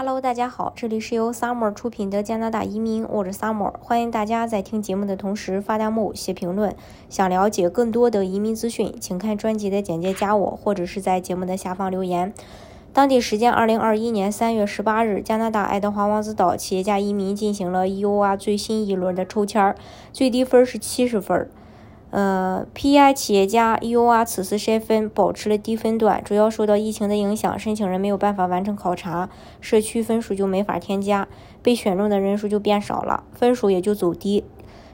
[0.00, 6.76] Hello，大家好，这里是由 Summer 出品的加拿大移民，我是 Summer，欢迎大家在听节目的同时发弹幕、写评论。
[7.08, 12.32] 想了解更多的移民资讯，请看专辑的简介加我，或者是在节目的下方留言。
[12.92, 19.74] 当地时间二零二一年三月十八日，加拿大爱德华王子岛企业家移民进行了 EOR 最新一轮的抽签，
[20.12, 21.50] 最低分是七十分。
[22.10, 29.28] 呃，PI 企业家 EOR 此次筛分保持了低分段，主要受到疫情的影响，申请人没有办法完成考察，
[29.60, 31.28] 社区分数就没法添加，
[31.62, 34.42] 被选中的人数就变少了，分数也就走低，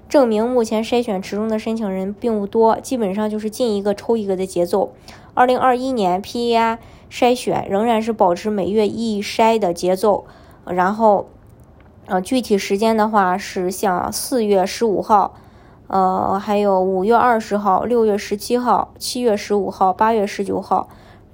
[0.09, 4.93] 证明目前筛选池中的申请人并不多，基本上就是进一个抽一个的节奏。
[5.35, 10.25] 二零二一年 PI 筛选仍然是保持每月一筛的节奏，
[10.67, 11.29] 然后，
[12.07, 15.37] 呃，具体时间的话是像四月十五号。
[15.87, 20.89] 呃，还有五月二十号、六月十七号、七月十五号、八月十九号，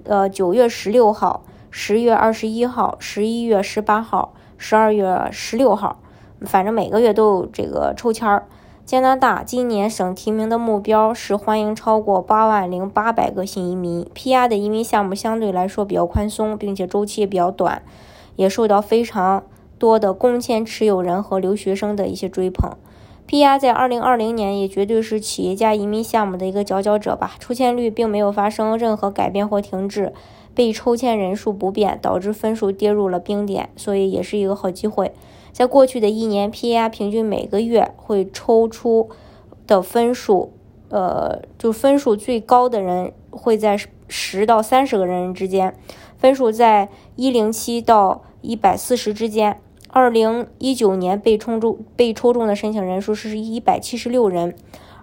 [0.04, 6.00] 呃，九月十六号、十月二十一号、十一月十八号、十二月十六号，
[6.42, 8.46] 反正每个月都有这个抽签儿。
[8.84, 14.04] 加拿大今年省提名的目标是欢迎超过八万零八百个新移民。
[14.16, 17.82] PR 的移民项目相对来说比较宽松，并且周期也比较短，
[18.34, 19.44] 也受到非常
[19.78, 22.72] 多的工签持有人和留学生的一些追捧。
[23.30, 27.36] PR 在二零二零年也绝对是企业家移民项目的一个佼佼者吧。
[27.38, 30.12] 抽签率并没有发生任何改变或停滞，
[30.52, 35.12] 被抽签人数不变，导致分数跌入了冰点，所以也是一个好机会。
[35.52, 39.08] 在过去的一年，PR 平均每个月会抽出
[39.64, 40.52] 的分数，
[40.88, 43.78] 呃，就分数最高的人会在
[44.08, 45.72] 十到三十个人之间，
[46.18, 49.60] 分数在一零七到一百四十之间。
[49.92, 54.54] 二零一九年被抽中被抽中的申请人数是一百七十六人。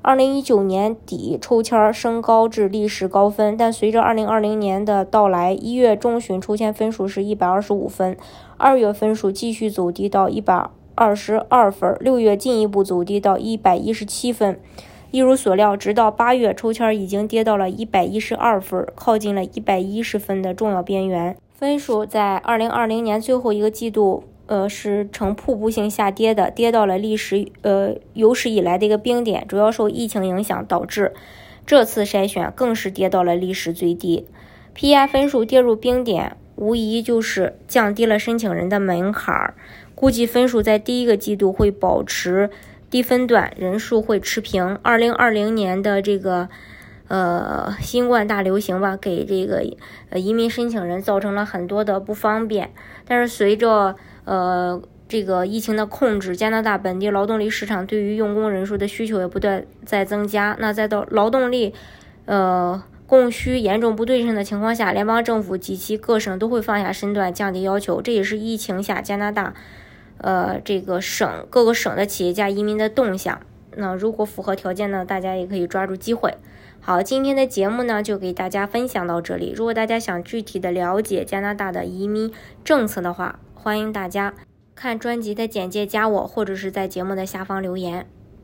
[0.02, 8.16] 二零一九年底抽签升高至历史高分，但随着二零二零年的到来，一月中旬抽签分数是一百二十五分，
[8.56, 14.58] 二月分数继续走低到一百二十二分，六月进一步走低到一百一十七分。
[15.12, 21.36] 一如所料，直到八月抽签已经跌到了一百一十二分，靠近了一百一十分的重要边缘。
[21.52, 24.24] 分数在二零二零年最后一个季度。
[24.48, 31.14] 呃，是呈瀑布性下跌的，跌到了历史呃有史以来的一个冰点，主要受疫情影响导致
[31.66, 34.26] 这次筛选更是跌到了历史最低。
[34.74, 39.54] PI 分数跌入冰点，无疑就是降低了申请人的门槛儿，
[39.94, 42.50] 估计分数在第一个季度会保持
[42.90, 44.80] 低分段，人数会持平。
[44.82, 46.48] 二零二零年的这个
[47.08, 49.64] 呃新冠大流行吧，给这个
[50.10, 52.72] 呃移民申请人造成了很多的不方便，
[53.08, 53.96] 但是随着
[54.26, 60.58] 呃，这个疫情的控制，加拿大本地劳动力市场对于用工人数的需求也不断在增加。
[60.60, 61.74] 那在到劳动力，
[62.26, 68.02] 呃，供需严重不对称的情况下，联邦政府及其各省都会放下身段，降低要求。
[68.02, 69.54] 这也是疫情下加拿大，
[70.18, 73.40] 呃，这个省各个省的企业家移民的动向。
[73.78, 76.34] 那如果符合条件呢，大家也可以抓住机会。
[76.88, 79.52] 好，今天的节目呢，就给大家分享到这里。
[79.54, 82.32] 如果大家想具体的了解加拿大的移民
[82.64, 84.34] 政策的话，欢迎大家
[84.74, 88.08] 看专辑的简介，加我，或者是在节目的下方留言。